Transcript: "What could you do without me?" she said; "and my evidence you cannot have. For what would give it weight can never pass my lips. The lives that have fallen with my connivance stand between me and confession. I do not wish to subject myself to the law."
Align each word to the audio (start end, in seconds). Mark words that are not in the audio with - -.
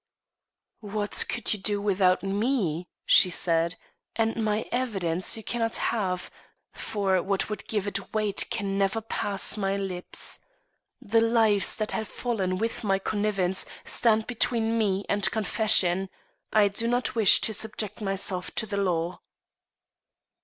"What 0.79 1.25
could 1.29 1.53
you 1.53 1.59
do 1.59 1.79
without 1.79 2.23
me?" 2.23 2.87
she 3.05 3.29
said; 3.29 3.75
"and 4.15 4.35
my 4.43 4.65
evidence 4.71 5.37
you 5.37 5.43
cannot 5.43 5.75
have. 5.75 6.31
For 6.73 7.21
what 7.21 7.51
would 7.51 7.67
give 7.67 7.85
it 7.85 8.11
weight 8.11 8.47
can 8.49 8.79
never 8.79 8.99
pass 8.99 9.57
my 9.57 9.77
lips. 9.77 10.39
The 11.03 11.21
lives 11.21 11.75
that 11.75 11.91
have 11.91 12.07
fallen 12.07 12.57
with 12.57 12.83
my 12.83 12.97
connivance 12.97 13.63
stand 13.85 14.25
between 14.25 14.75
me 14.75 15.05
and 15.07 15.29
confession. 15.29 16.09
I 16.51 16.67
do 16.69 16.87
not 16.87 17.13
wish 17.13 17.39
to 17.41 17.53
subject 17.53 18.01
myself 18.01 18.49
to 18.55 18.65
the 18.65 18.77
law." 18.77 19.19